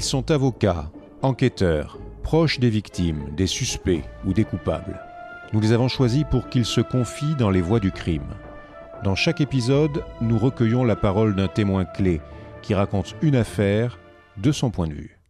[0.00, 4.98] Ils sont avocats, enquêteurs, proches des victimes, des suspects ou des coupables.
[5.52, 8.34] Nous les avons choisis pour qu'ils se confient dans les voies du crime.
[9.04, 12.22] Dans chaque épisode, nous recueillons la parole d'un témoin clé
[12.62, 13.98] qui raconte une affaire
[14.38, 15.20] de son point de vue.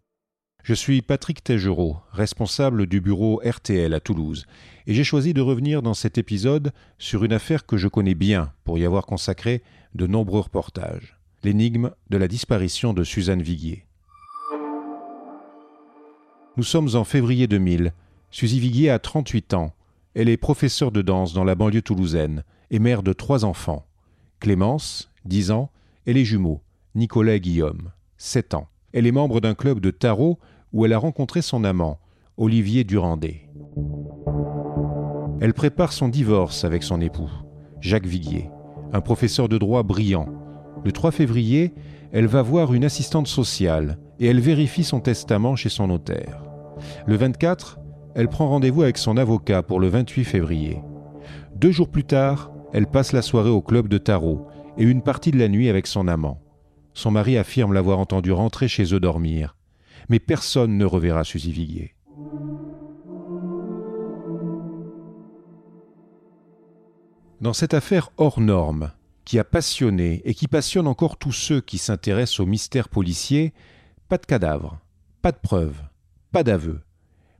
[0.62, 4.46] Je suis Patrick Tégereau, responsable du bureau RTL à Toulouse,
[4.86, 8.52] et j'ai choisi de revenir dans cet épisode sur une affaire que je connais bien
[8.62, 9.64] pour y avoir consacré
[9.96, 13.86] de nombreux reportages l'énigme de la disparition de Suzanne Viguier.
[16.60, 17.94] Nous sommes en février 2000.
[18.30, 19.72] Suzy Viguier a 38 ans.
[20.12, 23.86] Elle est professeure de danse dans la banlieue toulousaine et mère de trois enfants.
[24.40, 25.70] Clémence, 10 ans,
[26.04, 26.60] et les jumeaux,
[26.94, 28.68] Nicolas et Guillaume, 7 ans.
[28.92, 30.38] Elle est membre d'un club de tarot
[30.74, 31.98] où elle a rencontré son amant,
[32.36, 33.48] Olivier Durandé.
[35.40, 37.30] Elle prépare son divorce avec son époux,
[37.80, 38.50] Jacques Viguier,
[38.92, 40.28] un professeur de droit brillant.
[40.84, 41.72] Le 3 février,
[42.12, 46.49] elle va voir une assistante sociale et elle vérifie son testament chez son notaire.
[47.06, 47.78] Le 24,
[48.14, 50.80] elle prend rendez-vous avec son avocat pour le 28 février.
[51.56, 54.46] Deux jours plus tard, elle passe la soirée au club de tarot
[54.78, 56.40] et une partie de la nuit avec son amant.
[56.94, 59.56] Son mari affirme l'avoir entendu rentrer chez eux dormir.
[60.08, 61.94] Mais personne ne reverra Suzy Viguier.
[67.40, 68.90] Dans cette affaire hors norme,
[69.24, 73.54] qui a passionné et qui passionne encore tous ceux qui s'intéressent au mystère policier,
[74.08, 74.80] pas de cadavre,
[75.22, 75.80] pas de preuves,
[76.32, 76.80] pas d'aveu,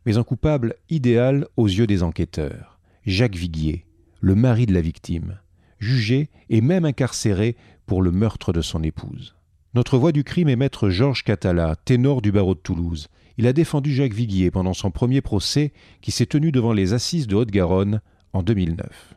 [0.04, 3.86] mais un coupable idéal aux yeux des enquêteurs, Jacques Viguier,
[4.20, 5.38] le mari de la victime,
[5.78, 9.36] jugé et même incarcéré pour le meurtre de son épouse.
[9.74, 13.08] Notre voix du crime est maître Georges Catala, ténor du barreau de Toulouse.
[13.38, 17.28] Il a défendu Jacques Viguier pendant son premier procès qui s'est tenu devant les assises
[17.28, 18.00] de Haute-Garonne
[18.32, 19.14] en 2009.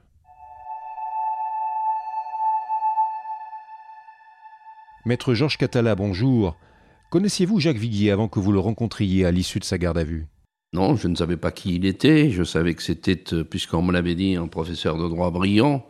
[5.06, 6.56] Maître Georges Catala, bonjour.
[7.14, 10.26] Connaissiez-vous Jacques Viguier avant que vous le rencontriez à l'issue de sa garde à vue?
[10.74, 12.32] Non, je ne savais pas qui il était.
[12.32, 15.86] Je savais que c'était, euh, puisqu'on me l'avait dit, un professeur de droit brillant.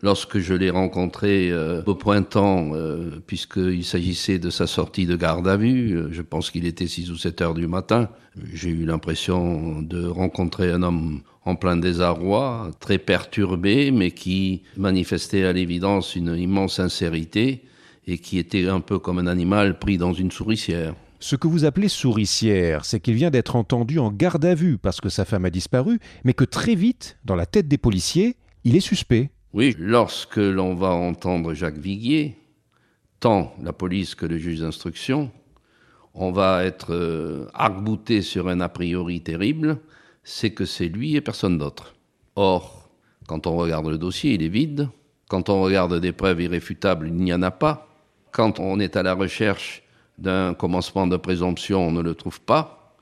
[0.00, 5.46] Lorsque je l'ai rencontré euh, au printemps, euh, puisqu'il s'agissait de sa sortie de garde
[5.46, 8.08] à vue, je pense qu'il était 6 ou 7 heures du matin,
[8.54, 15.44] j'ai eu l'impression de rencontrer un homme en plein désarroi, très perturbé, mais qui manifestait
[15.44, 17.62] à l'évidence une immense sincérité
[18.06, 20.94] et qui était un peu comme un animal pris dans une souricière.
[21.20, 25.00] Ce que vous appelez souricière, c'est qu'il vient d'être entendu en garde à vue parce
[25.00, 28.74] que sa femme a disparu, mais que très vite, dans la tête des policiers, il
[28.74, 29.30] est suspect.
[29.52, 32.36] Oui, lorsque l'on va entendre Jacques Viguier,
[33.20, 35.30] tant la police que le juge d'instruction,
[36.14, 39.78] on va être euh, arc-bouté sur un a priori terrible,
[40.24, 41.94] c'est que c'est lui et personne d'autre.
[42.34, 42.90] Or,
[43.28, 44.88] quand on regarde le dossier, il est vide.
[45.28, 47.91] Quand on regarde des preuves irréfutables, il n'y en a pas.
[48.32, 49.82] Quand on est à la recherche
[50.18, 52.96] d'un commencement de présomption, on ne le trouve pas.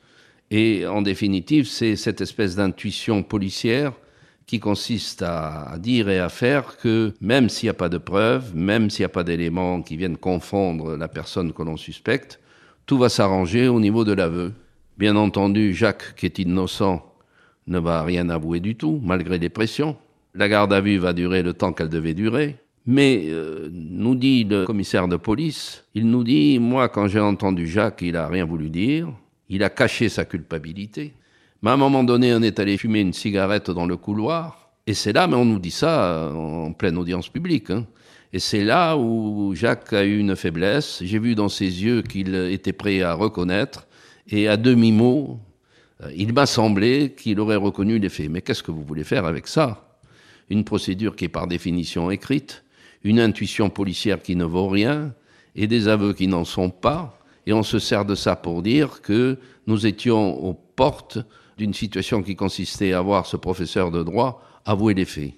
[0.51, 3.93] Et en définitive, c'est cette espèce d'intuition policière
[4.47, 8.57] qui consiste à dire et à faire que même s'il n'y a pas de preuves,
[8.57, 12.41] même s'il n'y a pas d'éléments qui viennent confondre la personne que l'on suspecte,
[12.85, 14.53] tout va s'arranger au niveau de l'aveu.
[14.99, 17.15] Bien entendu, Jacques, qui est innocent,
[17.69, 19.97] ne va rien avouer du tout, malgré les pressions.
[20.35, 22.57] La garde à vue va durer le temps qu'elle devait durer.
[22.87, 27.67] Mais, euh, nous dit le commissaire de police, il nous dit, moi, quand j'ai entendu
[27.67, 29.09] Jacques, il n'a rien voulu dire,
[29.49, 31.13] il a caché sa culpabilité.
[31.63, 34.95] Mais à un moment donné, on est allé fumer une cigarette dans le couloir, et
[34.95, 37.87] c'est là, mais on nous dit ça euh, en pleine audience publique, hein.
[38.33, 41.01] et c'est là où Jacques a eu une faiblesse.
[41.05, 43.87] J'ai vu dans ses yeux qu'il était prêt à reconnaître,
[44.31, 45.39] et à demi-mot,
[46.03, 48.31] euh, il m'a semblé qu'il aurait reconnu les faits.
[48.31, 49.99] Mais qu'est-ce que vous voulez faire avec ça?
[50.49, 52.65] Une procédure qui est par définition écrite,
[53.03, 55.15] une intuition policière qui ne vaut rien,
[55.57, 59.03] et des aveux qui n'en sont pas, et on se sert de ça pour dire
[59.03, 61.19] que nous étions aux portes
[61.59, 65.35] d'une situation qui consistait à voir ce professeur de droit avouer les faits.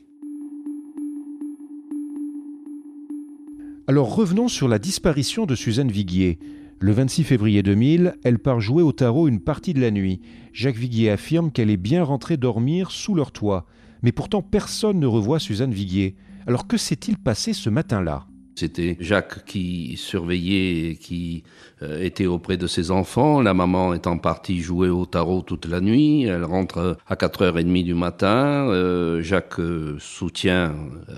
[3.88, 6.38] Alors revenons sur la disparition de Suzanne Viguier.
[6.78, 10.20] Le 26 février 2000, elle part jouer au tarot une partie de la nuit.
[10.52, 13.66] Jacques Viguier affirme qu'elle est bien rentrée dormir sous leur toit.
[14.02, 16.16] Mais pourtant personne ne revoit Suzanne Viguier.
[16.46, 18.26] Alors que s'est-il passé ce matin-là?
[18.54, 21.42] C'était Jacques qui surveillait qui
[21.80, 23.40] euh, était auprès de ses enfants.
[23.40, 26.24] La maman est en partie jouée au tarot toute la nuit.
[26.24, 28.68] Elle rentre à 4h30 du matin.
[28.68, 30.74] Euh, Jacques euh, soutient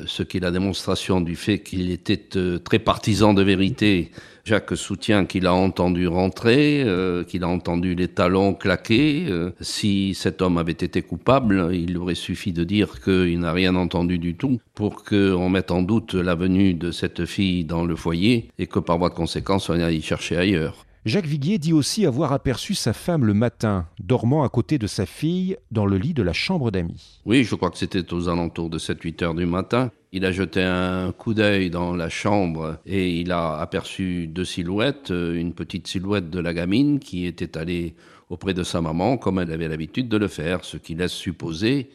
[0.07, 2.29] ce qui est la démonstration du fait qu'il était
[2.63, 4.13] très partisan de vérité
[4.45, 9.25] Jacques soutient qu'il a entendu rentrer, euh, qu'il a entendu les talons claquer.
[9.31, 13.75] Euh, si cet homme avait été coupable, il aurait suffi de dire qu'il n'a rien
[13.75, 17.97] entendu du tout pour qu'on mette en doute la venue de cette fille dans le
[17.97, 20.85] foyer et que par voie de conséquence on aille chercher ailleurs.
[21.07, 25.05] Jacques Viguier dit aussi avoir aperçu sa femme le matin, dormant à côté de sa
[25.05, 27.21] fille dans le lit de la chambre d'amis.
[27.27, 29.91] Oui, je crois que c'était aux alentours de 7-8 heures du matin.
[30.17, 35.11] Il a jeté un coup d'œil dans la chambre et il a aperçu deux silhouettes,
[35.11, 37.97] euh, une petite silhouette de la gamine qui était allée
[38.31, 41.91] auprès de sa maman comme elle avait l'habitude de le faire, ce qui laisse supposer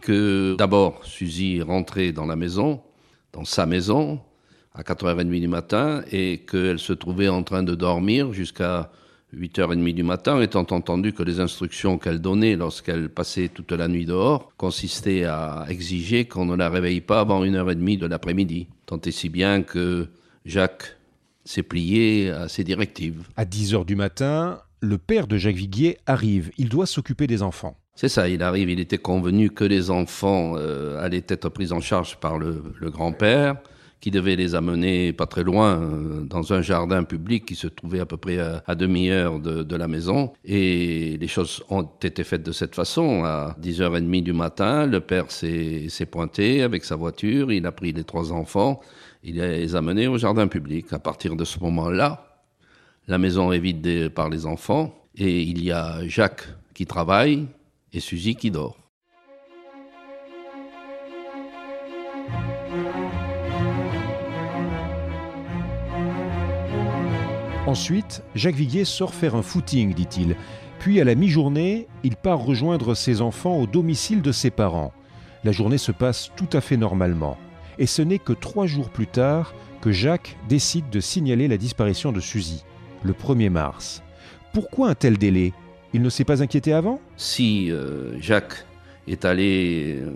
[0.00, 2.80] que d'abord Suzy rentrait dans la maison,
[3.32, 4.20] dans sa maison,
[4.72, 8.92] à 4h30 du matin et qu'elle se trouvait en train de dormir jusqu'à
[9.36, 14.06] 8h30 du matin, étant entendu que les instructions qu'elle donnait lorsqu'elle passait toute la nuit
[14.06, 18.68] dehors consistaient à exiger qu'on ne la réveille pas avant 1h30 de l'après-midi.
[18.86, 20.08] Tant et si bien que
[20.46, 20.96] Jacques
[21.44, 23.26] s'est plié à ses directives.
[23.36, 26.50] À 10h du matin, le père de Jacques Viguier arrive.
[26.56, 27.76] Il doit s'occuper des enfants.
[27.94, 31.80] C'est ça, il arrive, il était convenu que les enfants euh, allaient être pris en
[31.80, 33.56] charge par le grand-père
[34.00, 38.00] qui devait les amener pas très loin, euh, dans un jardin public qui se trouvait
[38.00, 40.32] à peu près à, demi-heure de, la maison.
[40.44, 43.24] Et les choses ont été faites de cette façon.
[43.24, 48.04] À 10h30 du matin, le père s'est pointé avec sa voiture, il a pris les
[48.04, 48.80] trois enfants,
[49.22, 50.92] il les a amenés au jardin public.
[50.92, 52.42] À partir de ce moment-là,
[53.08, 57.46] la maison est vide par les enfants et il y a Jacques qui travaille
[57.92, 58.87] et Suzy qui dort.
[67.68, 70.36] Ensuite, Jacques Viguier sort faire un footing, dit-il.
[70.78, 74.94] Puis, à la mi-journée, il part rejoindre ses enfants au domicile de ses parents.
[75.44, 77.36] La journée se passe tout à fait normalement.
[77.78, 82.10] Et ce n'est que trois jours plus tard que Jacques décide de signaler la disparition
[82.10, 82.64] de Suzy,
[83.02, 84.02] le 1er mars.
[84.54, 85.52] Pourquoi un tel délai?
[85.92, 87.02] Il ne s'est pas inquiété avant?
[87.18, 88.64] Si euh, Jacques
[89.06, 90.12] est allé euh,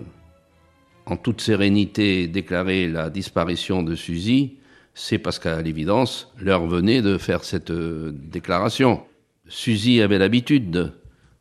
[1.05, 4.55] en toute sérénité déclarer la disparition de Suzy,
[4.93, 9.01] c'est parce qu'à l'évidence, l'heure venait de faire cette euh, déclaration.
[9.47, 10.91] Suzy avait l'habitude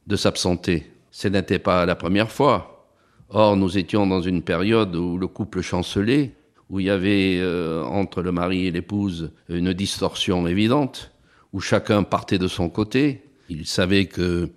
[0.06, 0.86] de, s'absenter.
[1.10, 2.88] Ce n'était pas la première fois.
[3.28, 6.32] Or, nous étions dans une période où le couple chancelait,
[6.68, 11.12] où il y avait euh, entre le mari et l'épouse une distorsion évidente,
[11.52, 13.22] où chacun partait de son côté.
[13.48, 14.50] Il savait que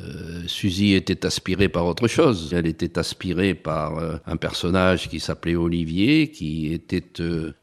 [0.00, 2.52] euh, Suzy était aspirée par autre chose.
[2.52, 7.04] Elle était aspirée par euh, un personnage qui s'appelait Olivier, qui était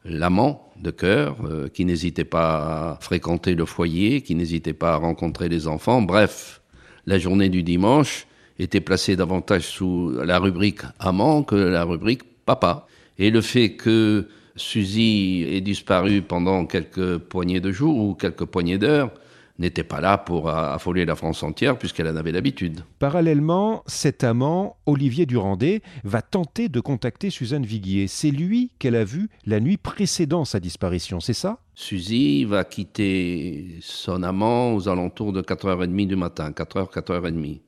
[0.04, 1.38] l'amant de cœur,
[1.74, 6.02] qui n'hésitait pas à fréquenter le foyer, qui n'hésitait pas à rencontrer les enfants.
[6.02, 6.62] Bref,
[7.08, 8.28] la journée du dimanche
[8.60, 12.88] était placée davantage sous la rubrique amant que la rubrique papa.
[13.18, 18.78] Et le fait que Suzy ait disparu pendant quelques poignées de jours ou quelques poignées
[18.78, 19.12] d'heures,
[19.60, 22.82] n'était pas là pour affoler la France entière puisqu'elle en avait l'habitude.
[23.00, 28.08] Parallèlement, cet amant, Olivier Durandé, va tenter de contacter Suzanne Viguier.
[28.08, 31.60] C'est lui qu'elle a vu la nuit précédant sa disparition, c'est ça?
[31.74, 37.60] Suzy va quitter son amant aux alentours de 4h30 du matin, 4h, 4h30.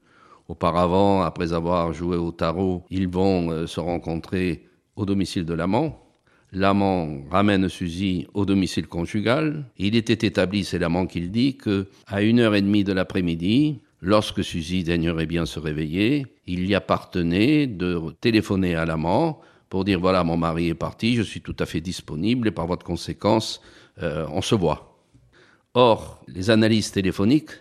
[0.47, 4.63] Auparavant, après avoir joué au tarot, ils vont euh, se rencontrer
[4.95, 6.06] au domicile de l'amant.
[6.53, 9.65] L'amant ramène Suzy au domicile conjugal.
[9.77, 12.93] Il était établi, c'est l'amant qui le dit, que à une heure et demie de
[12.93, 19.83] l'après-midi, lorsque Suzy daignerait bien se réveiller, il y appartenait de téléphoner à l'amant pour
[19.83, 22.85] dire voilà mon mari est parti, je suis tout à fait disponible et par votre
[22.85, 23.61] conséquence
[24.01, 24.97] euh, on se voit.
[25.73, 27.51] Or, les analyses téléphoniques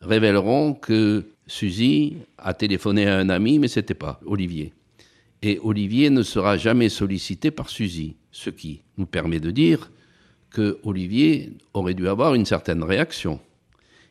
[0.00, 4.72] révéleront que Suzy a téléphoné à un ami, mais c'était pas Olivier
[5.42, 9.90] et Olivier ne sera jamais sollicité par Suzy, ce qui nous permet de dire
[10.50, 13.40] que Olivier aurait dû avoir une certaine réaction.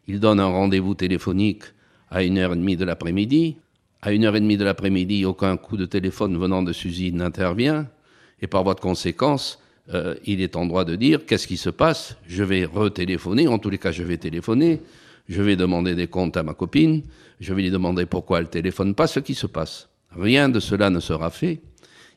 [0.08, 1.64] Il donne un rendez-vous téléphonique
[2.10, 3.58] à une heure et demie de l'après-midi.
[4.02, 7.90] À une heure et demie de l'après-midi, aucun coup de téléphone venant de Suzy n'intervient.
[8.42, 9.60] Et par voie de conséquence,
[9.94, 12.16] euh, il est en droit de dire qu'est-ce qui se passe?
[12.28, 14.82] Je vais retéléphoner, en tous les cas, je vais téléphoner.
[15.28, 17.02] Je vais demander des comptes à ma copine.
[17.42, 19.90] Je vais lui demander pourquoi elle téléphone pas, ce qui se passe.
[20.16, 21.62] Rien de cela ne sera fait.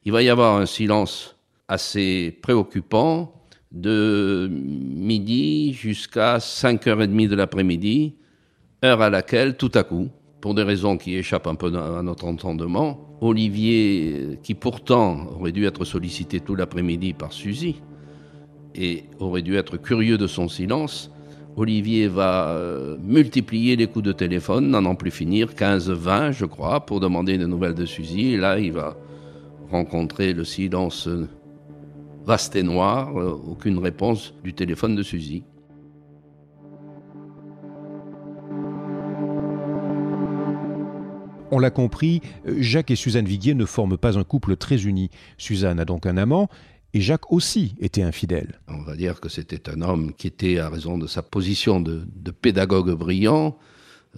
[0.05, 1.37] Il va y avoir un silence
[1.69, 3.35] assez préoccupant
[3.73, 8.15] de midi jusqu'à 5h30 de l'après-midi,
[8.85, 10.09] heure à laquelle, tout à coup,
[10.41, 15.67] pour des raisons qui échappent un peu à notre entendement, Olivier, qui pourtant aurait dû
[15.67, 17.77] être sollicité tout l'après-midi par Suzy,
[18.75, 21.13] et aurait dû être curieux de son silence,
[21.57, 27.01] Olivier va euh, multiplier les coups de téléphone, n'en plus finir, 15-20 je crois, pour
[27.01, 28.33] demander des nouvelles de Suzy.
[28.33, 28.97] Et là, il va
[29.71, 31.09] rencontrer le silence
[32.25, 35.43] vaste et noir, euh, aucune réponse du téléphone de Suzy.
[41.53, 45.11] On l'a compris, Jacques et Suzanne Viguier ne forment pas un couple très uni.
[45.37, 46.49] Suzanne a donc un amant
[46.93, 48.61] Et Jacques aussi était infidèle.
[48.69, 52.05] On va dire que c'était un homme qui était, à raison de sa position de,
[52.31, 53.57] pédagogue brillant,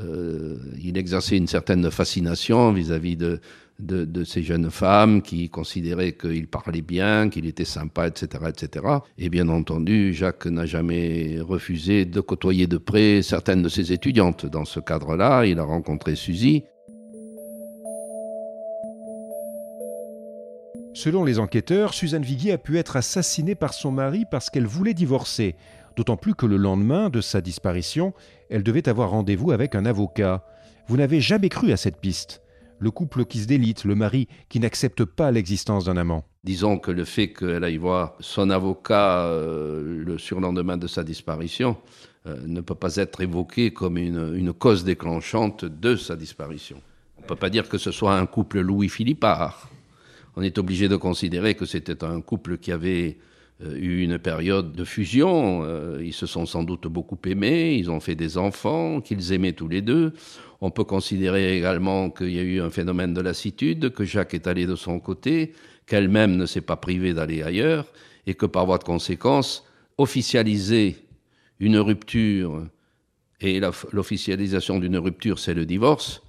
[0.01, 3.41] euh, il exerçait une certaine fascination vis-à-vis de,
[4.25, 8.87] ces jeunes femmes qui considéraient qu'il parlait bien, qu'il était sympa, etc., etc.
[9.19, 14.47] Et bien entendu, Jacques n'a jamais refusé de côtoyer de près certaines de ses étudiantes.
[14.47, 16.65] Dans ce cadre-là, il a rencontré Suzy,
[20.95, 24.93] Selon les enquêteurs, Suzanne Viguier a pu être assassinée par son mari parce qu'elle voulait
[24.93, 25.57] divorcer,
[25.97, 28.13] d'autant plus que le lendemain de sa disparition,
[28.51, 30.45] elle devait avoir rendez-vous avec un avocat.
[30.89, 32.43] Vous n'avez jamais cru à cette piste
[32.79, 36.25] Le couple qui se délite, le mari qui n'accepte pas l'existence d'un amant.
[36.45, 41.79] Disons que le fait qu'elle aille voir son avocat euh, le surlendemain de sa disparition
[42.27, 46.83] euh, ne peut pas être évoqué comme une, une cause déclenchante de sa disparition.
[47.17, 49.72] On ne peut pas dire que ce soit un couple Louis-Philippard
[50.37, 53.19] on est obligé de considérer que c'était un couple qui avait
[53.63, 55.63] euh, eu une période de fusion.
[55.65, 59.53] Euh, ils se sont sans doute beaucoup aimés, ils ont fait des enfants, qu'ils aimaient
[59.53, 60.13] tous les deux.
[60.61, 64.47] On peut considérer également qu'il y a eu un phénomène de lassitude, que Jacques est
[64.47, 65.53] allé de son côté,
[65.87, 67.87] qu'elle-même ne s'est pas privée d'aller ailleurs,
[68.27, 69.65] et que par voie de conséquence,
[69.99, 70.97] officialiser
[71.59, 72.67] une rupture,
[73.41, 73.61] et
[73.93, 76.23] l'officialisation d'une rupture, c'est le divorce,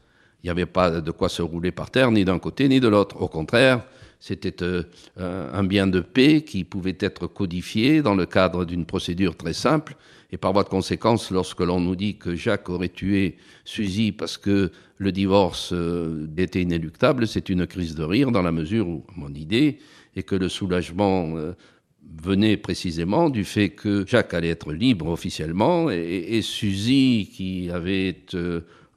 [0.43, 2.87] il n'y avait pas de quoi se rouler par terre, ni d'un côté ni de
[2.89, 3.21] l'autre.
[3.21, 3.85] Au contraire,
[4.19, 4.83] c'était euh,
[5.17, 9.95] un bien de paix qui pouvait être codifié dans le cadre d'une procédure très simple.
[10.31, 14.37] Et par voie de conséquence, lorsque l'on nous dit que Jacques aurait tué Suzy parce
[14.37, 19.05] que le divorce euh, était inéluctable, c'est une crise de rire dans la mesure où
[19.15, 19.79] mon idée
[20.15, 21.53] est que le soulagement euh,
[22.21, 28.15] venait précisément du fait que Jacques allait être libre officiellement et, Suzy, qui avait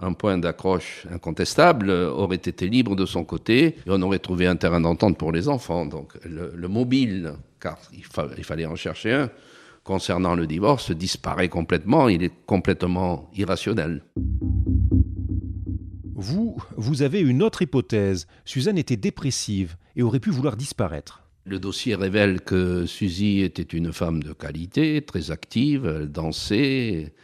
[0.01, 4.57] un point d'accroche incontestable, aurait été libre de son côté et on aurait trouvé un
[4.57, 5.87] terrain d'entente pour les enfants.
[5.87, 8.05] Donc le, mobile, car il,
[8.37, 9.31] il, fallait en chercher un,
[9.85, 14.03] concernant le divorce, disparaît complètement, il est complètement irrationnel.
[16.15, 18.27] Vous, vous avez une autre hypothèse.
[18.45, 21.23] Suzanne était dépressive et aurait pu vouloir disparaître.
[21.45, 27.15] Le dossier révèle que Suzy était une femme de qualité, très active, elle dansait,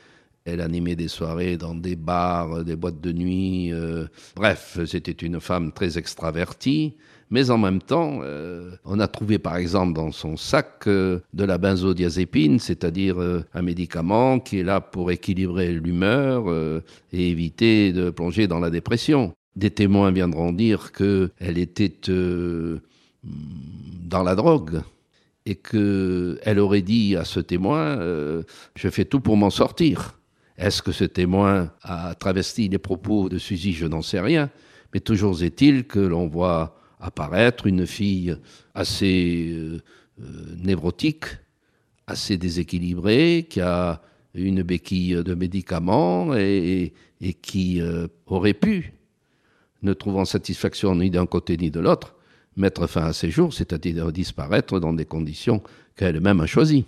[0.45, 3.73] elle animait des soirées dans des bars, des boîtes de nuit.
[3.73, 6.97] Euh, bref, c'était une femme très extravertie.
[7.31, 11.45] Mais en même temps, euh, on a trouvé par exemple dans son sac euh, de
[11.45, 13.17] la benzodiazépine, c'est-à-dire
[13.55, 16.45] un médicament qui est là pour équilibrer l'humeur
[17.13, 19.33] et éviter de plonger dans la dépression.
[19.57, 21.93] Des témoins viendront dire qu'elle était
[23.25, 24.83] dans la drogue
[25.47, 30.19] et qu'elle aurait dit à ce témoin Je fais tout pour m'en sortir.
[30.59, 33.73] Est-ce que ce témoin a travesti les propos de Suzy?
[33.73, 34.51] Je n'en sais rien.
[34.93, 38.37] Mais toujours est-il que l'on voit apparaître une fille
[38.75, 39.83] assez euh,
[40.21, 41.25] euh, névrotique,
[42.07, 44.01] assez déséquilibrée, qui a
[44.35, 46.93] une béquille de médicaments et,
[47.43, 48.93] qui euh, aurait pu,
[49.83, 52.15] ne trouvant satisfaction ni d'un côté ni de l'autre,
[52.57, 55.63] mettre fin à ses jours, c'est-à-dire disparaître dans des conditions
[55.97, 56.85] qu'elle-même a choisies.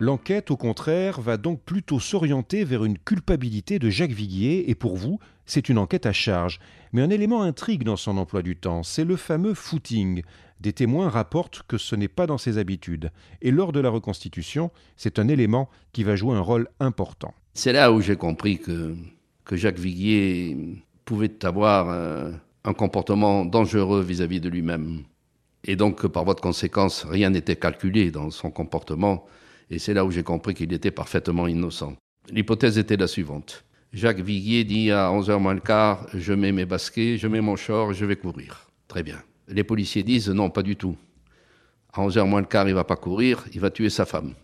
[0.00, 4.96] L'enquête, au contraire, va donc plutôt s'orienter vers une culpabilité de Jacques Viguier, et pour
[4.96, 6.60] vous, c'est une enquête à charge.
[6.92, 10.22] Mais un élément intrigue dans son emploi du temps, c'est le fameux footing.
[10.60, 13.10] Des témoins rapportent que ce n'est pas dans ses habitudes,
[13.42, 17.34] et lors de la reconstitution, c'est un élément qui va jouer un rôle important.
[17.54, 18.94] C'est là où j'ai compris que,
[19.44, 20.56] que Jacques Viguier
[21.06, 25.02] pouvait avoir un, comportement dangereux vis-à-vis -vis de lui-même.
[25.64, 29.26] Et donc, par voie de conséquence, rien n'était calculé dans son comportement
[29.70, 31.94] et c'est là où j'ai compris qu'il était parfaitement innocent.
[32.30, 33.64] L'hypothèse était la suivante.
[33.92, 37.56] Jacques Viguier dit à 11h moins le quart, je mets mes baskets, je mets mon
[37.56, 38.70] short, je vais courir.
[38.86, 39.22] Très bien.
[39.48, 40.96] Les policiers disent non, pas du tout.
[41.92, 44.34] À 11h moins le quart, il va pas courir, il va tuer sa femme.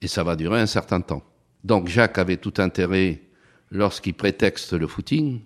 [0.00, 1.22] Et ça va durer un certain temps.
[1.64, 3.20] Donc Jacques avait tout intérêt,
[3.70, 5.40] lorsqu'il prétexte le footing,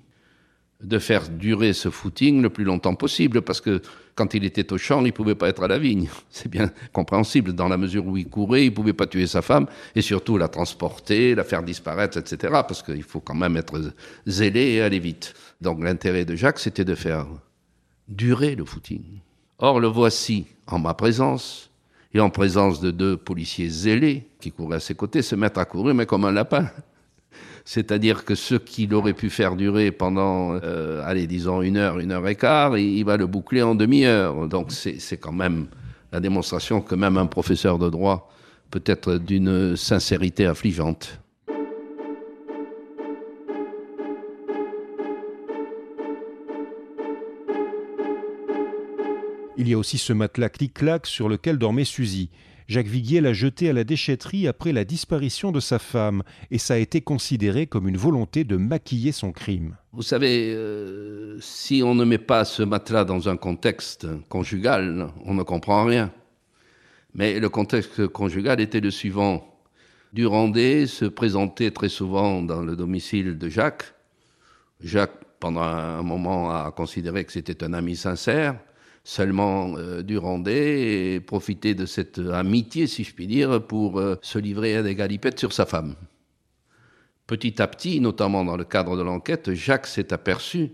[0.83, 3.81] de faire durer ce footing le plus longtemps possible, parce que
[4.15, 6.09] quand il était au champ, il ne pouvait pas être à la vigne.
[6.31, 9.43] C'est bien compréhensible, dans la mesure où il courait, il ne pouvait pas tuer sa
[9.43, 13.93] femme, et surtout la transporter, la faire disparaître, etc., parce qu'il faut quand même être
[14.27, 15.35] zélé et aller vite.
[15.61, 17.27] Donc l'intérêt de Jacques, c'était de faire
[18.09, 19.21] durer le footing.
[19.59, 21.71] Or, le voici en ma présence,
[22.15, 25.65] et en présence de deux policiers zélés qui couraient à ses côtés, se mettre à
[25.65, 26.69] courir, mais comme un lapin.
[27.65, 32.11] C'est-à-dire que ce qu'il aurait pu faire durer pendant, euh, allez, disons une heure, une
[32.11, 34.49] heure et quart, il, va le boucler en demi-heure.
[34.49, 35.67] Donc c'est quand même
[36.11, 38.31] la démonstration que même un professeur de droit
[38.71, 41.21] peut-être d'une sincérité affligeante.
[49.59, 52.31] Il y a aussi ce matelas clic-clac sur lequel dormait Suzy.
[52.73, 56.73] Jacques Viguier l'a jeté à la déchetterie après la disparition de sa femme, et ça
[56.73, 59.77] a été considéré comme une volonté de maquiller son crime.
[59.93, 65.35] Vous savez, euh, si on ne met pas ce matelas dans un contexte conjugal, on
[65.35, 66.11] ne comprend rien.
[67.13, 69.47] Mais le contexte conjugal était le suivant.
[70.15, 73.93] Durandé se présentait très souvent dans le domicile de Jacques.
[74.81, 78.59] Jacques, pendant un moment, a considéré que c'était un ami sincère
[79.05, 84.39] seulement euh, Durandé et profiter de cette amitié, si je puis dire, pour euh, se
[84.39, 85.95] livrer à des galipettes sur sa femme.
[87.27, 90.71] Petit à petit, notamment dans le cadre de l'enquête, Jacques s'est aperçu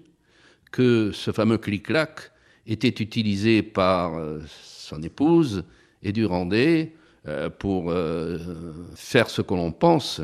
[0.71, 2.33] que ce fameux clic-clac
[2.67, 5.65] était utilisé par euh, son épouse
[6.03, 6.95] et Durandé
[7.27, 7.93] euh, pour
[8.95, 10.21] faire ce que l'on pense,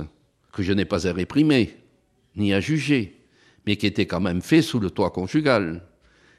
[0.52, 1.76] que je n'ai pas à réprimer,
[2.36, 3.20] ni à juger,
[3.66, 5.82] mais qui était quand même fait sous le toit conjugal.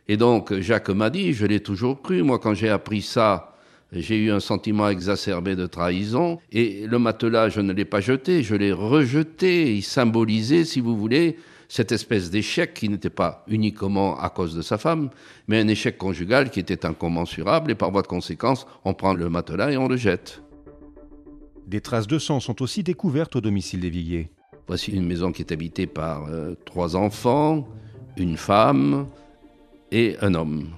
[0.08, 3.56] Et donc, Jacques m'a dit, je l'ai toujours cru, moi quand j'ai appris ça,
[3.92, 8.44] j'ai eu un sentiment exacerbé de trahison, et le matelas, je ne l'ai pas jeté,
[8.44, 14.20] je l'ai rejeté, il symbolisait, si vous voulez, cette espèce d'échec qui n'était pas uniquement
[14.20, 15.10] à cause de sa femme,
[15.48, 19.30] mais un échec conjugal qui était incommensurable, et par voie de conséquence, on prend le
[19.30, 20.42] matelas et on le jette.
[21.66, 24.30] Des traces de sang sont aussi découvertes au domicile des Villiers.
[24.68, 27.68] Voici une maison qui est habitée par euh, trois enfants,
[28.18, 29.08] une femme,
[29.92, 30.70] et un homme.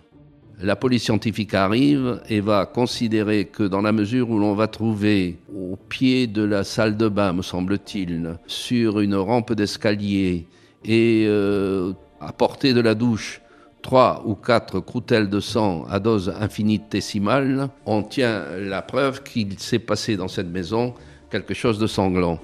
[0.59, 5.37] La police scientifique arrive et va considérer que dans la mesure où l'on va trouver
[5.55, 10.47] au pied de la salle de bain, me semble-t-il, sur une rampe d'escalier
[10.83, 13.39] et euh, à portée de la douche,
[13.83, 19.77] trois ou quatre croutelles de sang à dose infinitésimale, on tient la preuve qu'il s'est
[19.77, 20.95] passé dans cette maison
[21.29, 22.39] quelque chose de sanglant.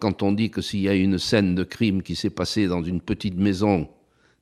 [0.00, 2.82] Quand on dit que s'il y a une scène de crime qui s'est passée dans
[2.82, 3.86] une petite maison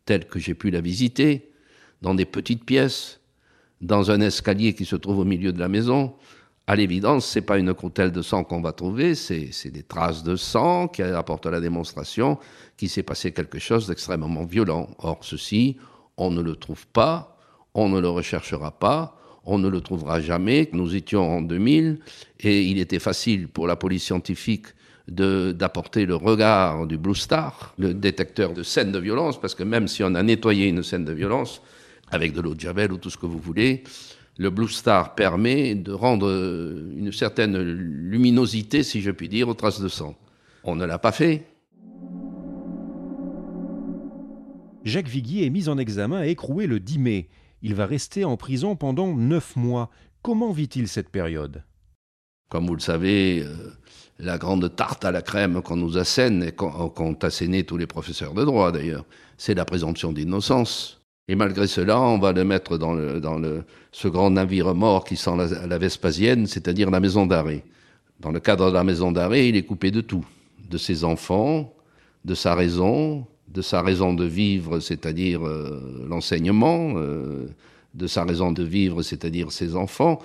[0.08, 1.50] telle que j'ai pu la visiter,
[2.00, 3.20] dans des petites pièces,
[3.82, 6.14] dans un escalier qui se trouve au milieu de la maison.
[6.66, 10.34] À l'évidence, c'est pas une croutelle de sang qu'on va trouver, c'est des traces de
[10.34, 12.38] sang qui apportent la démonstration
[12.78, 14.88] qu'il s'est passé quelque chose d'extrêmement violent.
[14.98, 15.76] Or, ceci,
[16.16, 17.36] on ne le trouve pas,
[17.74, 20.70] on ne le recherchera pas, on ne le trouvera jamais.
[20.72, 21.98] Nous étions en 2000
[22.40, 24.68] et il était facile pour la police scientifique
[25.08, 29.88] d'apporter le regard du Blue Star, le détecteur de scènes de violence, parce que même
[29.88, 31.62] si on a nettoyé une scène de violence
[32.10, 33.84] avec de l'eau de javel ou tout ce que vous voulez,
[34.36, 39.80] le Blue Star permet de rendre une certaine luminosité, si je puis dire, aux traces
[39.80, 40.14] de sang.
[40.62, 41.44] On ne l'a pas fait.
[44.84, 47.28] Jacques Viguier est mis en examen et écroué le 10 mai.
[47.62, 49.90] Il va rester en prison pendant neuf mois.
[50.22, 51.64] Comment vit-il cette période?
[52.48, 53.72] Comme vous le savez, euh,
[54.18, 58.34] la grande tarte à la crème qu'on nous assène et qu'ont asséné tous les professeurs
[58.34, 59.04] de droit d'ailleurs,
[59.36, 61.00] c'est la présomption d'innocence.
[61.28, 65.04] Et malgré cela, on va le mettre dans, le, dans le, ce grand navire mort
[65.04, 67.62] qui sent la, la Vespasienne, c'est-à-dire la maison d'arrêt.
[68.18, 70.24] Dans le cadre de la maison d'arrêt, il est coupé de tout,
[70.68, 71.72] de ses enfants,
[72.24, 77.46] de sa raison, de sa raison de vivre, c'est-à-dire euh, l'enseignement, euh,
[77.94, 80.18] de sa raison de vivre, c'est-à-dire ses enfants,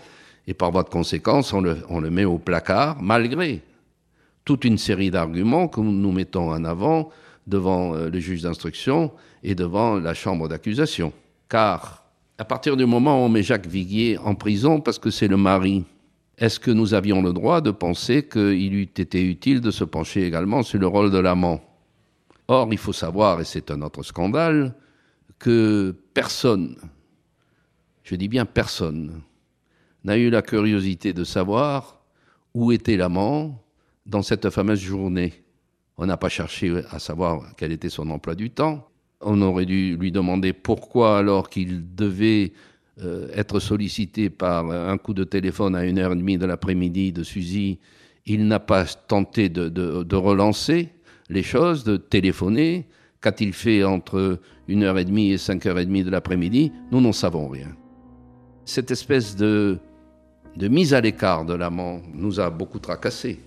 [0.48, 3.62] et par voie de conséquence, on le, on le met au placard, malgré
[4.46, 7.10] toute une série d'arguments que nous mettons en avant
[7.48, 9.12] devant euh, le juge d'instruction
[9.44, 11.14] et devant la chambre d'accusation.
[11.50, 12.04] Car
[12.38, 15.38] à partir du moment où on met Jacques Viguier en prison parce que c'est le
[15.38, 15.86] mari,
[16.38, 20.26] est-ce que nous avions le droit de penser qu'il eût été utile de se pencher
[20.26, 21.62] également sur le rôle de l'amant?
[22.48, 24.74] Or, il faut savoir, et c'est un autre scandale,
[25.40, 26.76] que personne,
[28.04, 29.22] je dis bien personne,
[30.04, 32.02] n'a eu la curiosité de savoir
[32.54, 33.62] où était l'amant,
[34.06, 35.34] dans cette fameuse journée.
[35.98, 38.88] On n'a pas cherché à savoir quel était son emploi du temps.
[39.22, 42.54] On aurait dû lui demander pourquoi, alors qu'il devait
[43.02, 47.12] euh, être sollicité par un coup de téléphone à une heure et demie de l'après-midi
[47.12, 47.80] de Suzy,
[48.26, 50.89] il n'a pas tenté de, relancer
[51.30, 52.88] les choses, de téléphoner.
[53.22, 56.72] Qu'a-t-il fait entre une heure et demie et cinq heures et demie de l'après-midi?
[56.92, 57.76] Nous n'en savons rien.
[58.66, 59.80] Cette espèce de
[60.58, 63.39] mise à l'écart de l'amant nous a beaucoup tracassés.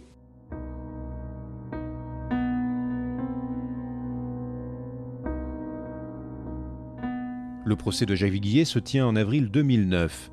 [7.67, 10.31] Le procès de Javiguier se tient en avril 2009.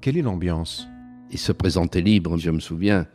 [0.00, 0.86] Quelle est l'ambiance?
[1.32, 3.08] Il se présentait libre, je me souviens.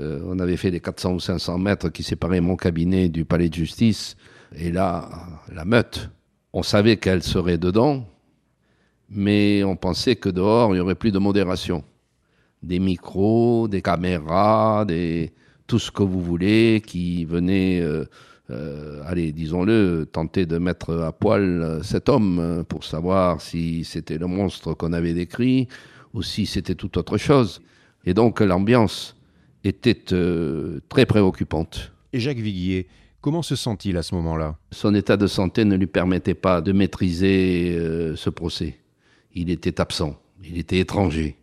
[0.00, 3.50] Euh, on avait fait les 400 ou 500 mètres qui séparaient mon cabinet du palais
[3.50, 4.16] de justice.
[4.56, 5.10] Et là,
[5.52, 6.08] la meute.
[6.54, 8.08] On savait qu'elle serait dedans,
[9.10, 11.84] mais on pensait que dehors, il n'y aurait plus de modération.
[12.62, 15.34] des micros, des caméras, des,
[15.66, 18.06] tout ce que vous voulez qui venait, euh,
[18.50, 24.26] euh, allez, disons-le, tenter de mettre à poil cet homme pour savoir si c'était le
[24.26, 25.68] monstre qu'on avait décrit
[26.12, 27.62] ou si c'était tout autre chose.
[28.04, 29.16] Et donc l'ambiance
[29.64, 31.92] était euh, très préoccupante.
[32.12, 32.86] Et Jacques Viguier,
[33.22, 34.58] comment se sent-il à ce moment-là?
[34.70, 37.76] Son état de santé ne lui permettait pas de maîtriser
[38.14, 38.78] ce procès.
[39.34, 41.36] Il était absent, il était étranger.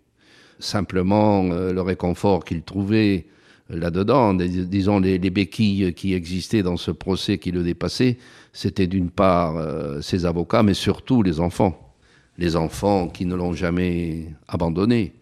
[0.59, 3.25] Simplement, le réconfort qu'il trouvait
[3.71, 4.33] là-dedans.
[4.33, 8.17] Disons, les, béquilles qui existaient dans ce procès qui le dépassait,
[8.53, 11.95] c'était d'une part euh, ses avocats, mais surtout les enfants.
[12.37, 15.13] Les enfants qui ne l'ont jamais abandonné.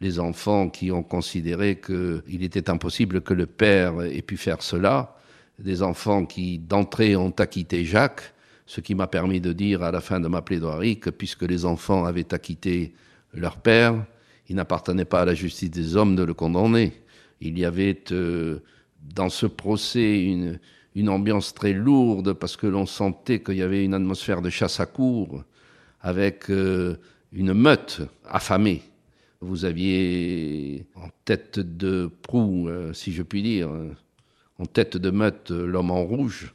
[0.00, 5.16] Les enfants qui ont considéré qu'il était impossible que le père ait pu faire cela.
[5.58, 8.34] Des enfants qui, d'entrée, ont acquitté Jacques,
[8.66, 11.64] ce qui m'a permis de dire à la fin de ma plaidoirie que puisque les
[11.64, 12.92] enfants avaient acquitté
[13.32, 13.94] leur père,
[14.48, 16.92] il n'appartenait pas à la justice des hommes de le condamner.
[17.40, 18.60] Il y avait euh,
[19.02, 20.58] dans ce procès une,
[21.08, 24.86] ambiance très lourde parce que l'on sentait qu'il y avait une atmosphère de chasse à
[24.86, 25.44] cour
[26.00, 26.96] avec euh,
[27.32, 28.82] une meute affamée.
[29.40, 33.68] Vous aviez en tête de proue, euh, si je puis dire,
[34.58, 36.54] en tête de meute l'homme en rouge,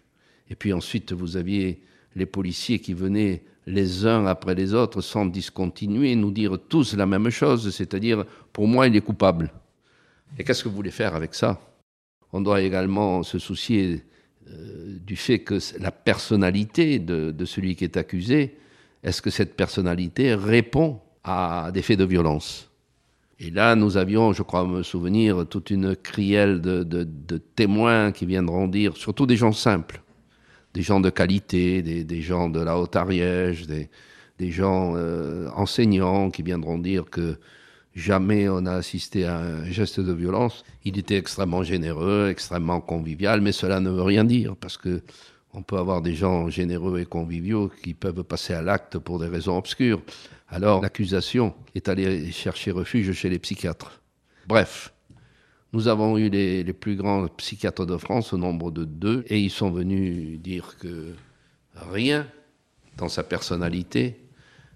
[0.49, 1.81] et puis ensuite vous aviez
[2.15, 7.05] les policiers qui venaient les uns après les autres sans discontinuer nous dire tous la
[7.05, 9.51] même chose, c'est-à-dire pour moi il est coupable.
[10.37, 11.59] Et qu'est-ce que vous voulez faire avec ça?
[12.33, 14.03] On doit également se soucier
[14.49, 18.57] euh, du fait que la personnalité de, celui qui est accusé,
[19.03, 22.69] est-ce que cette personnalité répond à des faits de violence?
[23.39, 27.03] Et là, nous avions, je crois me souvenir, toute une crielle de,
[27.55, 30.01] témoins qui viendront dire, surtout des gens simples,
[30.73, 33.89] des gens de qualité, des, gens de la Haute-Ariège, des,
[34.37, 37.37] des, gens euh, enseignants qui viendront dire que
[37.93, 40.63] Jamais on a assisté à un geste de violence.
[40.85, 45.01] Il était extrêmement généreux, extrêmement convivial, mais cela ne veut rien dire parce que
[45.53, 49.27] on peut avoir des gens généreux et conviviaux qui peuvent passer à l'acte pour des
[49.27, 50.01] raisons obscures.
[50.47, 54.01] Alors l'accusation est allée chercher refuge chez les psychiatres.
[54.47, 54.93] Bref,
[55.73, 59.39] nous avons eu les, les, plus grands psychiatres de France au nombre de deux et
[59.39, 61.13] ils sont venus dire que
[61.75, 62.25] rien
[62.97, 64.25] dans sa personnalité,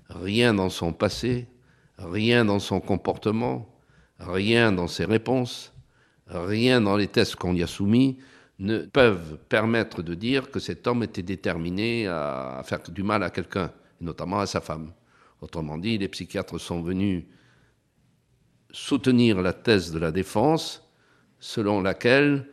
[0.09, 1.47] rien dans son passé,
[1.97, 3.67] rien dans son comportement,
[4.19, 5.73] rien dans ses réponses,
[6.27, 8.17] rien dans les tests qu'on y a soumis
[8.59, 13.29] ne peuvent permettre de dire que cet homme était déterminé à faire du mal à
[13.29, 14.93] quelqu'un, notamment à sa femme.
[15.41, 17.25] Autrement dit, les psychiatres sont venus
[18.71, 20.81] soutenir la thèse de la défense
[21.39, 22.47] selon laquelle,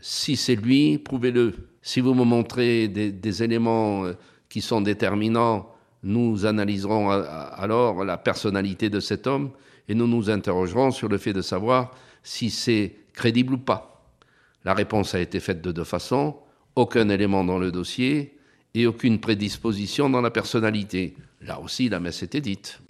[0.00, 1.54] si c'est lui, prouvez-le.
[1.82, 4.12] Si vous me montrez des, des éléments euh,
[4.48, 9.50] qui sont déterminants nous analyserons alors la personnalité de cet homme
[9.88, 14.04] et nous nous interrogerons sur le fait de savoir si c'est crédible ou pas.
[14.64, 16.36] La réponse a été faite de deux façons,
[16.76, 18.36] aucun élément dans le dossier
[18.74, 21.16] et aucune prédisposition dans la personnalité.
[21.40, 22.80] Là aussi, la messe était dite.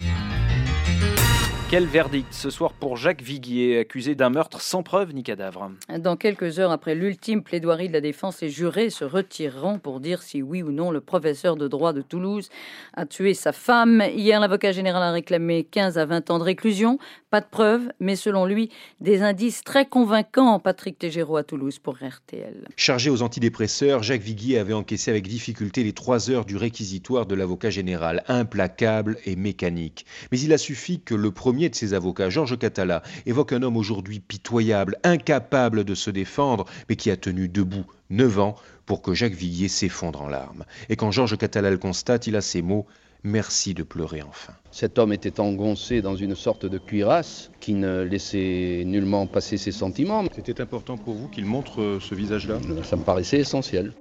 [1.69, 5.71] Quel verdict ce soir pour Jacques Viguier, accusé d'un meurtre sans preuve ni cadavre?
[5.99, 10.23] Dans quelques heures après l'ultime plaidoirie de la défense, les jurés se retireront pour dire
[10.23, 12.49] si oui ou non le professeur de droit de Toulouse
[12.95, 14.01] a tué sa femme.
[14.15, 16.97] Hier, l'avocat général a réclamé 15 à 20 ans de réclusion.
[17.29, 20.57] Pas de preuves, mais selon lui, des indices très convaincants.
[20.59, 22.67] Patrick Tégéraud à Toulouse pour RTL.
[22.77, 27.35] Chargé aux antidépresseurs, Jacques Viguier avait encaissé avec difficulté les trois heures du réquisitoire de
[27.35, 30.07] l'avocat général, implacable et mécanique.
[30.31, 33.75] Mais il a suffi que le premier de ses avocats, Georges Catala, évoque un homme
[33.75, 39.13] aujourd'hui pitoyable, incapable de se défendre, mais qui a tenu debout neuf ans pour que
[39.13, 40.63] Jacques Viguier s'effondre en larmes.
[40.87, 42.85] Et quand Georges Catala le constate, il a ces mots
[43.23, 44.53] Merci de pleurer enfin.
[44.71, 49.73] Cet homme était engoncé dans une sorte de cuirasse qui ne laissait nullement passer ses
[49.73, 50.23] sentiments.
[50.33, 52.59] C'était important pour vous qu'il montre euh, ce visage-là?
[52.83, 53.93] Ça me paraissait essentiel.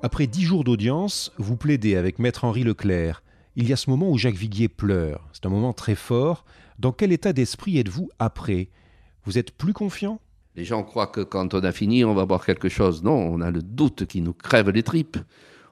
[0.00, 3.24] Après dix jours d'audience, vous plaidez avec maître Henri Leclerc
[3.58, 5.28] il y a ce moment où Jacques Viguier pleure.
[5.32, 6.44] C'est un moment très fort.
[6.78, 8.68] Dans quel état d'esprit êtes-vous après?
[9.24, 10.20] Vous êtes plus confiant?
[10.54, 13.02] Les gens croient que quand on a fini, on va voir quelque chose.
[13.02, 15.18] Non, on a le doute qui nous crève les tripes.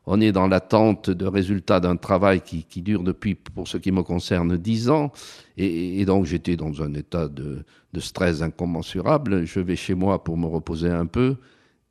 [0.04, 4.02] On est dans l'attente de résultats d'un travail qui, dure depuis, pour ce qui me
[4.02, 5.12] concerne, dix ans.
[5.56, 7.64] Et, donc j'étais dans un état de,
[7.98, 9.44] stress incommensurable.
[9.44, 11.36] Je vais chez moi pour me reposer un peu.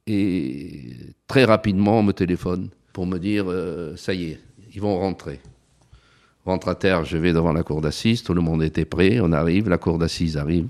[0.08, 0.92] Et
[1.28, 4.40] très rapidement, on me téléphone pour me dire, euh, ça y est,
[4.74, 5.40] ils vont rentrer
[6.46, 9.32] rentre à terre, je vais devant la cour d'assises, tout le monde était prêt, on
[9.32, 10.68] arrive, la cour d'assises arrive,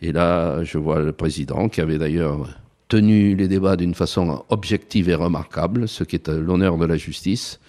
[0.00, 2.48] et là, je vois le président, qui avait d'ailleurs
[2.88, 7.60] tenu les débats d'une façon objective et remarquable, ce qui est l'honneur de la justice.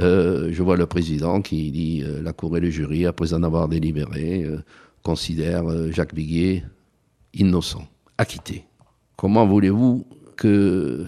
[0.00, 3.42] Euh, je vois le président qui dit euh, la Cour et le jury, après en
[3.42, 4.62] avoir délibéré, euh,
[5.02, 6.64] considèrent Jacques Viguier
[7.34, 8.64] innocent, acquitté.
[9.16, 11.04] Comment voulez-vous que,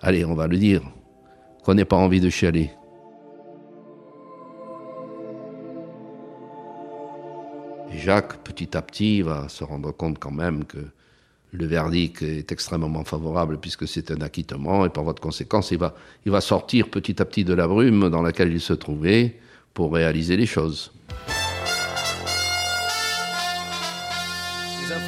[0.00, 0.82] allez, on va le dire,
[1.64, 2.70] qu'on n'ait pas envie de chialer?
[7.96, 10.78] Jacques, petit à petit, va se rendre compte quand même que
[11.52, 15.94] le verdict est extrêmement favorable puisque c'est un acquittement et par votre conséquence, il va,
[16.24, 19.36] il va sortir petit à petit de la brume dans laquelle il se trouvait
[19.74, 20.92] pour réaliser les choses.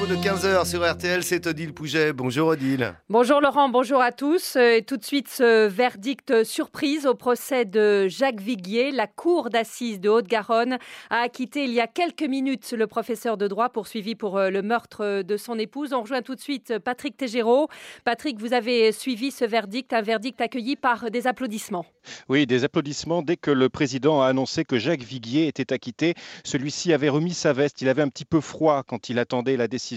[0.07, 2.13] De 15h sur RTL, c'est Odile Pouget.
[2.13, 2.95] Bonjour Odile.
[3.09, 4.57] Bonjour Laurent, bonjour à tous.
[4.57, 8.91] Euh, et tout de suite, ce verdict surprise au procès de Jacques Viguier.
[8.91, 10.79] La cour d'assises de Haute-Garonne
[11.11, 14.63] a acquitté il y a quelques minutes le professeur de droit poursuivi pour euh, le
[14.63, 15.93] meurtre de son épouse.
[15.93, 17.69] On rejoint tout de suite Patrick Tégéraud.
[18.05, 21.87] Patrick, vous avez suivi ce verdict, un verdict accueilli par des applaudissements.
[22.29, 26.15] Oui, des applaudissements dès que le président a annoncé que Jacques Viguier était acquitté.
[26.43, 27.83] Celui-ci avait remis sa veste.
[27.83, 29.92] Il avait un petit peu froid quand il attendait la décision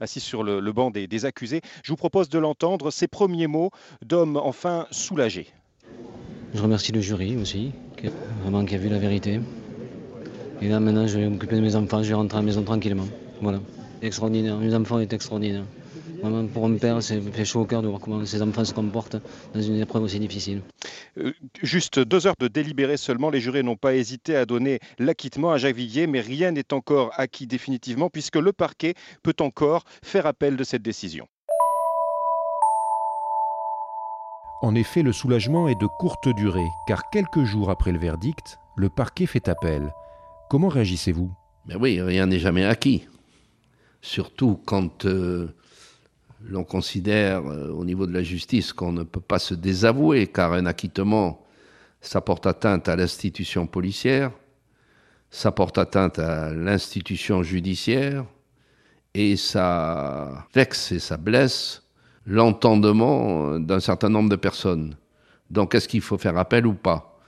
[0.00, 1.60] assis sur le, banc des, accusés.
[1.82, 3.70] Je vous propose de l'entendre, ces premiers mots
[4.02, 5.48] d'homme enfin soulagé.
[6.54, 8.08] Je remercie le jury aussi, qui,
[8.42, 9.40] vraiment qui a vu la vérité.
[10.62, 12.62] Et là maintenant je vais m'occuper de mes enfants, je vais rentrer à la maison
[12.62, 13.08] tranquillement.
[13.40, 13.60] Voilà.
[14.02, 15.12] Extraordinaire, mes enfants est
[16.52, 19.16] pour un père, c'est fait chaud au cœur de voir comment ses enfants se comportent
[19.54, 20.62] dans une épreuve aussi difficile.
[21.18, 25.52] Euh, juste deux heures de délibéré seulement, les jurés n'ont pas hésité à donner l'acquittement
[25.52, 30.26] à Jacques Viguier, mais rien n'est encore acquis définitivement puisque le parquet peut encore faire
[30.26, 31.26] appel de cette décision.
[34.62, 38.90] En effet, le soulagement est de courte durée, car quelques jours après le verdict, le
[38.90, 39.94] parquet fait appel.
[40.50, 41.32] Comment réagissez-vous?
[41.66, 43.06] Mais ben oui, rien n'est jamais acquis.
[44.02, 45.54] Surtout quand euh,
[46.42, 50.52] l'on considère euh, au niveau de la justice qu'on ne peut pas se désavouer car
[50.52, 51.44] un acquittement,
[52.00, 54.32] ça porte atteinte à l'institution policière,
[55.30, 58.24] ça porte atteinte à l'institution judiciaire
[59.14, 61.82] et ça vexe et ça blesse
[62.26, 64.96] l'entendement d'un certain nombre de personnes.
[65.50, 67.18] Donc est-ce qu'il faut faire appel ou pas?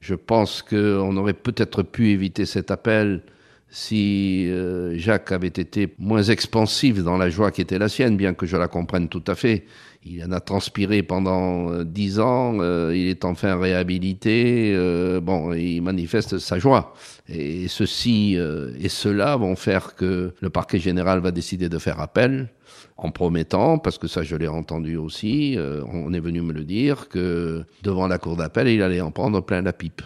[0.00, 3.22] Je pense qu'on aurait peut-être pu éviter cet appel
[3.70, 8.32] si euh, Jacques avait été moins expansif dans la joie qui était la sienne, bien
[8.32, 9.66] que je la comprenne tout à fait.
[10.04, 14.74] Il en a transpiré pendant euh, dix ans, euh, il est enfin réhabilité,
[15.22, 16.94] bon, il manifeste sa joie.
[17.28, 22.48] Et ceci et cela vont faire que le parquet général va décider de faire appel
[22.96, 25.58] en promettant, parce que ça je l'ai entendu aussi,
[25.92, 29.40] on est venu me le dire, que devant la cour d'appel, il allait en prendre
[29.42, 30.02] plein la pipe.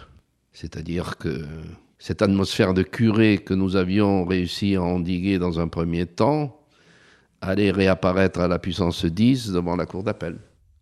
[0.51, 1.45] C'est-à-dire que
[2.03, 6.59] cette atmosphère de curé que nous avions réussi à endiguer dans un premier temps
[7.39, 10.37] allait réapparaître à la puissance 10 devant la cour d'appel.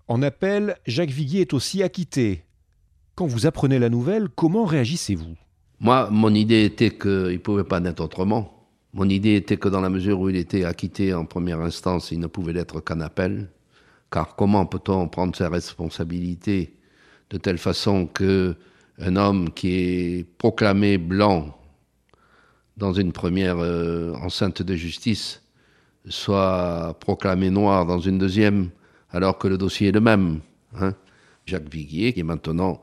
[0.07, 2.43] En appel, Jacques Viguier est aussi acquitté.
[3.13, 5.35] Quand vous apprenez la nouvelle, comment réagissez-vous?
[5.79, 8.67] Moi, mon idée était qu'il ne pouvait pas naître autrement.
[8.93, 12.19] Mon idée était que dans la mesure où il était acquitté en première instance, il
[12.19, 13.51] ne pouvait l'être qu'en appel.
[14.11, 16.77] Car comment peut-on prendre ses responsabilités
[17.29, 18.55] de telle façon que
[19.01, 21.57] un homme qui est proclamé blanc
[22.77, 25.41] dans une première euh, enceinte de justice
[26.07, 28.69] soit proclamé noir dans une deuxième,
[29.11, 30.39] alors que le dossier est le même.
[30.75, 30.93] Hein.
[31.45, 32.81] Jacques Viguier, qui est maintenant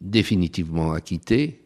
[0.00, 1.64] définitivement acquitté,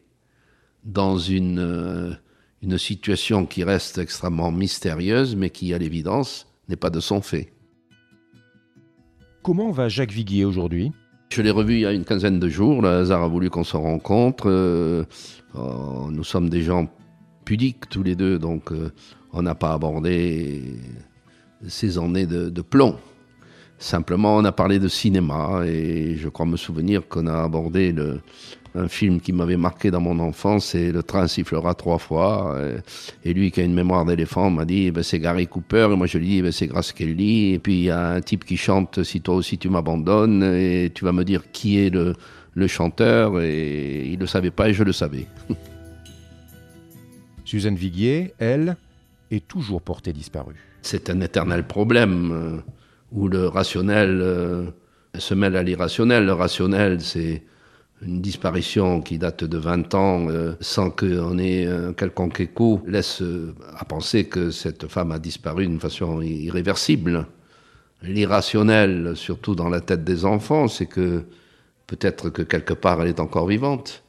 [0.84, 2.14] dans une, euh,
[2.62, 7.52] une situation qui reste extrêmement mystérieuse, mais qui, à l'évidence, n'est pas de son fait.
[9.42, 10.92] Comment va Jacques Viguier aujourd'hui?
[11.34, 12.80] Je l'ai revu il y a une quinzaine de jours.
[12.80, 14.44] Le hasard a voulu qu'on se rencontre.
[14.48, 15.04] Euh,
[15.54, 16.88] oh, nous sommes des gens
[17.44, 18.92] pudiques tous les deux, donc euh,
[19.32, 20.62] on n'a pas abordé
[21.66, 22.96] ces années de, de, plomb.
[23.78, 28.20] Simplement, on a parlé de cinéma et je crois me souvenir qu'on a abordé le,
[28.74, 32.58] un film qui m'avait marqué dans mon enfance, et Le train sifflera trois fois.
[33.24, 35.88] Et lui, qui a une mémoire d'éléphant, m'a dit, eh ben, c'est Gary Cooper.
[35.92, 37.54] Et moi, je lui dis, eh ben, c'est Grace Kelly.
[37.54, 40.90] Et puis, il y a un type qui chante, si toi aussi tu m'abandonnes, et
[40.92, 42.14] tu vas me dire qui est le,
[42.54, 43.40] le chanteur.
[43.40, 45.26] Et il ne le savait pas, et je le savais.
[47.44, 48.76] Suzanne Viguier, elle,
[49.30, 50.56] est toujours portée disparue.
[50.82, 52.58] C'est un éternel problème euh,
[53.12, 54.70] où le rationnel euh,
[55.16, 56.24] se mêle à l'irrationnel.
[56.24, 57.42] Le rationnel, c'est
[58.02, 63.22] une disparition qui date de 20 ans euh, sans qu'on ait un quelconque écho laisse
[63.22, 67.26] euh, à penser que cette femme a disparu d'une façon irréversible.
[68.02, 71.24] L'irrationnel, surtout dans la tête des enfants, c'est que
[71.86, 74.02] peut-être que quelque part elle est encore vivante,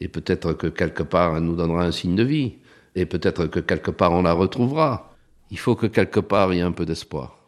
[0.00, 2.54] et peut-être que quelque part elle nous donnera un signe de vie,
[2.94, 5.14] et peut-être que quelque part on la retrouvera.
[5.50, 7.41] Il faut que quelque part il y ait un peu d'espoir.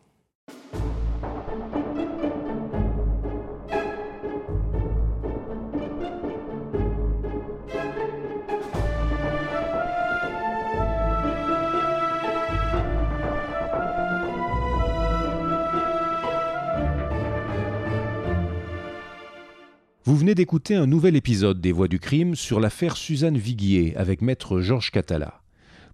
[20.06, 24.20] Vous venez d'écouter un nouvel épisode des Voix du crime sur l'affaire Suzanne Viguier avec
[24.20, 25.40] maître Georges Catala.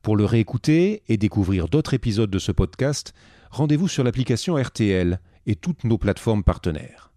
[0.03, 3.15] Pour le réécouter et découvrir d'autres épisodes de ce podcast,
[3.53, 7.13] rendez-vous sur l'application RTL et toutes nos plateformes partenaires.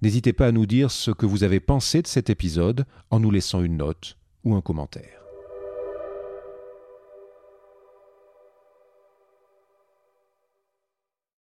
[0.00, 3.30] N'hésitez pas à nous dire ce que vous avez pensé de cet épisode en nous
[3.30, 5.17] laissant une note ou un commentaire.